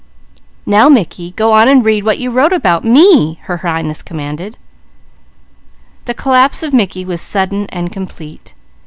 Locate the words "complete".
7.93-8.55